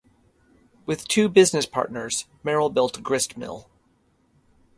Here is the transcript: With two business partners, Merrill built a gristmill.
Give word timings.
With 0.87 1.07
two 1.07 1.29
business 1.29 1.67
partners, 1.67 2.25
Merrill 2.43 2.71
built 2.71 2.97
a 2.97 3.01
gristmill. 3.01 3.69